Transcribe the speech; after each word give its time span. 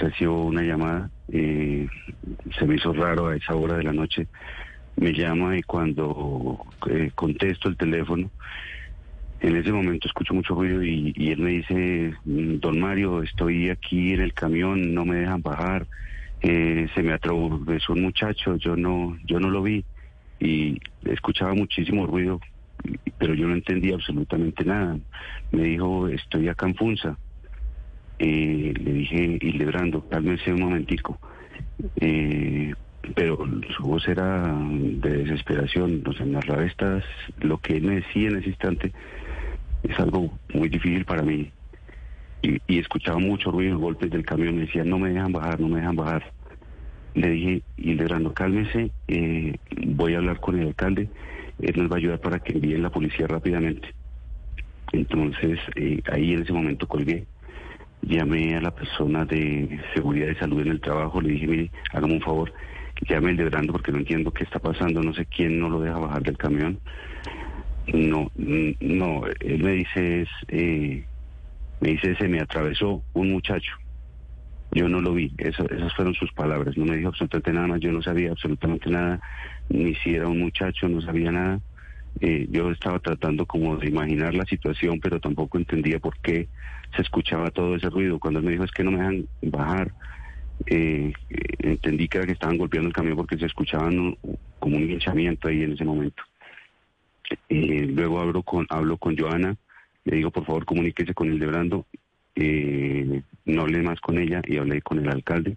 recibo 0.00 0.44
una 0.46 0.62
llamada. 0.62 1.10
eh, 1.32 1.86
se 2.58 2.66
me 2.66 2.76
hizo 2.76 2.92
raro 2.92 3.28
a 3.28 3.36
esa 3.36 3.54
hora 3.54 3.76
de 3.76 3.84
la 3.84 3.92
noche. 3.92 4.28
Me 4.96 5.12
llama 5.12 5.56
y 5.58 5.62
cuando 5.62 6.64
eh, 6.90 7.10
contesto 7.14 7.68
el 7.68 7.76
teléfono, 7.76 8.30
en 9.40 9.56
ese 9.56 9.72
momento 9.72 10.06
escucho 10.08 10.34
mucho 10.34 10.54
ruido 10.54 10.82
y, 10.84 11.12
y 11.16 11.30
él 11.32 11.38
me 11.40 11.50
dice, 11.52 12.14
"Mm, 12.24 12.56
don 12.60 12.80
Mario, 12.80 13.22
estoy 13.22 13.70
aquí 13.70 14.12
en 14.14 14.20
el 14.20 14.34
camión, 14.34 14.94
no 14.94 15.04
me 15.06 15.16
dejan 15.16 15.42
bajar, 15.42 15.86
eh, 16.42 16.88
se 16.94 17.02
me 17.02 17.12
atravesó 17.12 17.92
un 17.94 18.02
muchacho, 18.02 18.56
yo 18.56 18.76
no, 18.76 19.16
yo 19.26 19.40
no 19.40 19.50
lo 19.50 19.62
vi 19.62 19.84
y 20.40 20.78
escuchaba 21.04 21.54
muchísimo 21.54 22.06
ruido, 22.06 22.40
pero 23.18 23.34
yo 23.34 23.46
no 23.48 23.54
entendía 23.54 23.94
absolutamente 23.94 24.64
nada. 24.64 24.98
Me 25.52 25.64
dijo, 25.64 26.08
estoy 26.08 26.48
acá 26.48 26.66
en 26.66 26.74
Funza. 26.76 27.18
Eh, 28.22 28.74
le 28.78 28.92
dije, 28.92 29.38
Hildebrando, 29.40 30.06
cálmese 30.06 30.52
un 30.52 30.60
momentico. 30.60 31.18
Eh, 31.96 32.74
pero 33.14 33.38
su 33.74 33.82
voz 33.82 34.06
era 34.06 34.54
de 34.54 35.24
desesperación, 35.24 36.02
o 36.06 36.12
sea, 36.12 36.26
narrar 36.26 36.62
estas, 36.64 37.02
lo 37.40 37.56
que 37.58 37.78
él 37.78 37.84
me 37.84 37.94
decía 37.96 38.28
en 38.28 38.36
ese 38.36 38.50
instante 38.50 38.92
es 39.82 39.98
algo 39.98 40.38
muy 40.52 40.68
difícil 40.68 41.06
para 41.06 41.22
mí. 41.22 41.50
Y, 42.42 42.58
y 42.66 42.78
escuchaba 42.78 43.18
mucho 43.18 43.50
ruido, 43.50 43.78
golpes 43.78 44.10
del 44.10 44.26
camión, 44.26 44.54
me 44.54 44.66
decía, 44.66 44.84
no 44.84 44.98
me 44.98 45.10
dejan 45.10 45.32
bajar, 45.32 45.58
no 45.58 45.68
me 45.68 45.80
dejan 45.80 45.96
bajar. 45.96 46.30
Le 47.14 47.30
dije, 47.30 47.62
Hildebrando, 47.78 48.34
cálmese, 48.34 48.90
eh, 49.08 49.56
voy 49.86 50.12
a 50.12 50.18
hablar 50.18 50.40
con 50.40 50.60
el 50.60 50.68
alcalde, 50.68 51.08
él 51.58 51.74
nos 51.74 51.90
va 51.90 51.94
a 51.94 51.98
ayudar 51.98 52.20
para 52.20 52.38
que 52.38 52.52
envíen 52.52 52.82
la 52.82 52.90
policía 52.90 53.26
rápidamente. 53.26 53.94
Entonces, 54.92 55.58
ahí 56.12 56.34
en 56.34 56.42
ese 56.42 56.52
momento 56.52 56.86
colgué 56.86 57.24
llamé 58.02 58.56
a 58.56 58.60
la 58.60 58.70
persona 58.70 59.24
de 59.24 59.80
seguridad 59.94 60.26
de 60.28 60.38
salud 60.38 60.60
en 60.60 60.68
el 60.68 60.80
trabajo, 60.80 61.20
le 61.20 61.30
dije, 61.30 61.46
mire, 61.46 61.72
hágame 61.92 62.14
un 62.14 62.20
favor, 62.20 62.52
llame 63.08 63.30
el 63.30 63.36
de 63.36 63.44
Brando 63.44 63.72
porque 63.72 63.92
no 63.92 63.98
entiendo 63.98 64.32
qué 64.32 64.44
está 64.44 64.58
pasando, 64.58 65.02
no 65.02 65.12
sé 65.14 65.26
quién 65.26 65.58
no 65.58 65.68
lo 65.68 65.80
deja 65.80 65.98
bajar 65.98 66.22
del 66.22 66.38
camión. 66.38 66.80
No, 67.92 68.30
mm, 68.36 68.70
no, 68.80 69.22
él 69.40 69.62
me 69.62 69.72
dice, 69.72 70.26
eh, 70.48 71.04
me 71.80 71.90
dice, 71.90 72.14
se 72.16 72.28
me 72.28 72.40
atravesó 72.40 73.04
un 73.12 73.32
muchacho. 73.32 73.72
Yo 74.72 74.88
no 74.88 75.00
lo 75.00 75.12
vi, 75.14 75.32
Eso- 75.38 75.68
esas 75.68 75.92
fueron 75.94 76.14
sus 76.14 76.32
palabras, 76.32 76.76
no 76.76 76.84
me 76.84 76.96
dijo 76.96 77.08
absolutamente 77.08 77.52
nada 77.52 77.66
más, 77.66 77.80
yo 77.80 77.90
no 77.90 78.02
sabía 78.02 78.30
absolutamente 78.30 78.88
nada, 78.88 79.20
ni 79.68 79.94
si 79.96 80.14
era 80.14 80.28
un 80.28 80.38
muchacho, 80.38 80.88
no 80.88 81.00
sabía 81.00 81.32
nada. 81.32 81.60
Eh, 82.20 82.46
yo 82.50 82.70
estaba 82.70 82.98
tratando 82.98 83.46
como 83.46 83.76
de 83.76 83.88
imaginar 83.88 84.34
la 84.34 84.44
situación, 84.44 85.00
pero 85.00 85.20
tampoco 85.20 85.58
entendía 85.58 85.98
por 85.98 86.18
qué 86.18 86.48
se 86.94 87.02
escuchaba 87.02 87.50
todo 87.50 87.76
ese 87.76 87.88
ruido. 87.88 88.18
Cuando 88.18 88.40
él 88.40 88.46
me 88.46 88.52
dijo 88.52 88.64
es 88.64 88.72
que 88.72 88.82
no 88.82 88.90
me 88.90 88.98
dejan 88.98 89.26
bajar, 89.42 89.92
eh, 90.66 91.12
entendí 91.60 92.08
que 92.08 92.18
era 92.18 92.26
que 92.26 92.32
estaban 92.32 92.58
golpeando 92.58 92.88
el 92.88 92.94
camión 92.94 93.16
porque 93.16 93.38
se 93.38 93.46
escuchaban 93.46 94.16
como 94.58 94.76
un 94.76 94.90
hinchamiento 94.90 95.48
ahí 95.48 95.62
en 95.62 95.72
ese 95.72 95.84
momento. 95.84 96.22
Eh, 97.48 97.86
luego 97.86 98.20
hablo 98.20 98.42
con, 98.42 98.66
hablo 98.68 98.98
con 98.98 99.16
Joana, 99.16 99.56
le 100.04 100.16
digo 100.16 100.30
por 100.30 100.44
favor 100.44 100.64
comuníquese 100.64 101.14
con 101.14 101.30
el 101.30 101.38
de 101.38 101.46
Brando, 101.46 101.86
no 103.44 103.62
hablé 103.62 103.82
más 103.82 104.00
con 104.00 104.18
ella 104.18 104.42
y 104.44 104.56
hablé 104.56 104.82
con 104.82 104.98
el 104.98 105.08
alcalde. 105.08 105.56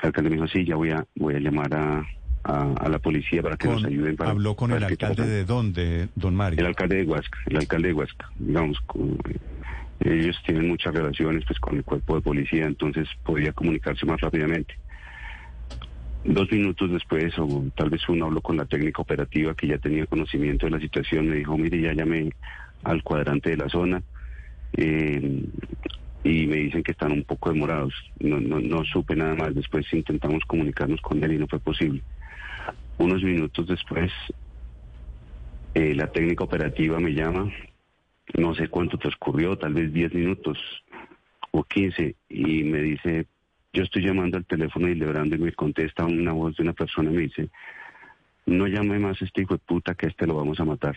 El 0.00 0.06
alcalde 0.06 0.30
me 0.30 0.36
dijo 0.36 0.48
sí, 0.48 0.64
ya 0.64 0.76
voy 0.76 0.90
a, 0.90 1.04
voy 1.16 1.34
a 1.34 1.40
llamar 1.40 1.74
a, 1.74 2.06
a, 2.48 2.72
a 2.72 2.88
la 2.88 2.98
policía 2.98 3.42
para 3.42 3.56
que 3.56 3.66
Con- 3.68 3.76
nos 3.76 3.84
ayuden. 3.84 4.16
Para, 4.16 4.30
habló 4.30 4.56
con 4.56 4.70
para 4.70 4.78
el 4.86 4.92
alcalde 4.92 5.26
de 5.26 5.44
dónde, 5.44 6.08
don 6.14 6.34
Mario. 6.34 6.58
El 6.60 6.66
alcalde 6.66 6.96
de 6.96 7.04
Huasca, 7.04 7.38
el 7.46 7.56
alcalde 7.58 7.88
de 7.88 7.94
Huasca, 7.94 8.30
digamos, 8.38 8.80
con- 8.86 9.18
ellos 10.00 10.36
tienen 10.46 10.68
muchas 10.68 10.94
relaciones 10.94 11.44
pues 11.46 11.58
con 11.60 11.76
el 11.76 11.84
cuerpo 11.84 12.14
de 12.16 12.22
policía, 12.22 12.64
entonces 12.66 13.06
podía 13.22 13.52
comunicarse 13.52 14.06
más 14.06 14.20
rápidamente. 14.20 14.74
Dos 16.24 16.50
minutos 16.50 16.90
después, 16.90 17.32
o 17.38 17.64
tal 17.76 17.90
vez 17.90 18.08
uno 18.08 18.26
habló 18.26 18.40
con 18.40 18.56
la 18.56 18.64
técnica 18.64 19.02
operativa 19.02 19.54
que 19.54 19.66
ya 19.66 19.78
tenía 19.78 20.06
conocimiento 20.06 20.66
de 20.66 20.72
la 20.72 20.80
situación, 20.80 21.28
me 21.28 21.36
dijo, 21.36 21.56
mire, 21.58 21.80
ya 21.80 21.92
llamé 21.92 22.30
al 22.84 23.02
cuadrante 23.02 23.50
de 23.50 23.56
la 23.56 23.68
zona 23.68 24.02
eh, 24.76 25.44
y 26.24 26.46
me 26.46 26.56
dicen 26.56 26.82
que 26.82 26.92
están 26.92 27.12
un 27.12 27.24
poco 27.24 27.52
demorados. 27.52 27.92
No, 28.20 28.40
no, 28.40 28.60
no 28.60 28.84
supe 28.84 29.16
nada 29.16 29.34
más, 29.34 29.54
después 29.54 29.84
intentamos 29.92 30.42
comunicarnos 30.46 31.00
con 31.00 31.22
él 31.22 31.32
y 31.32 31.38
no 31.38 31.46
fue 31.46 31.58
posible. 31.60 32.02
Unos 32.98 33.22
minutos 33.22 33.66
después, 33.66 34.10
eh, 35.74 35.94
la 35.94 36.10
técnica 36.10 36.44
operativa 36.44 36.98
me 36.98 37.14
llama, 37.14 37.52
no 38.34 38.54
sé 38.54 38.68
cuánto 38.68 38.98
transcurrió, 38.98 39.56
tal 39.56 39.74
vez 39.74 39.92
10 39.92 40.14
minutos 40.14 40.58
o 41.52 41.62
15, 41.62 42.16
y 42.28 42.64
me 42.64 42.82
dice, 42.82 43.26
yo 43.72 43.84
estoy 43.84 44.04
llamando 44.04 44.36
al 44.36 44.46
teléfono 44.46 44.86
de 44.86 44.92
Hildebrando 44.92 45.36
y 45.36 45.38
me 45.38 45.52
contesta 45.52 46.04
una 46.04 46.32
voz 46.32 46.56
de 46.56 46.62
una 46.64 46.72
persona 46.72 47.10
y 47.10 47.14
me 47.14 47.22
dice, 47.22 47.48
no 48.46 48.66
llame 48.66 48.98
más 48.98 49.20
a 49.22 49.24
este 49.24 49.42
hijo 49.42 49.54
de 49.54 49.60
puta 49.60 49.94
que 49.94 50.06
este 50.06 50.26
lo 50.26 50.34
vamos 50.34 50.58
a 50.58 50.64
matar. 50.64 50.96